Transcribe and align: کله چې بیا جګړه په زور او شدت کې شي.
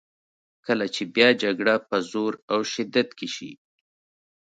کله 0.65 0.85
چې 0.95 1.03
بیا 1.15 1.29
جګړه 1.43 1.75
په 1.89 1.97
زور 2.11 2.33
او 2.51 2.59
شدت 2.73 3.07
کې 3.17 3.27
شي. 3.35 3.51